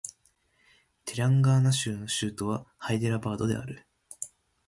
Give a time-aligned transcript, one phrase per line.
[1.05, 3.85] テランガーナ州の州都はハイデラバードである